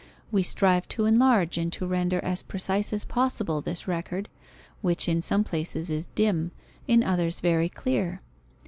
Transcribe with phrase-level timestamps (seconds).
[0.31, 4.29] We strive to enlarge and to render as precise as possible this record,
[4.81, 6.49] which in some places is dim,
[6.87, 8.19] in others very clear.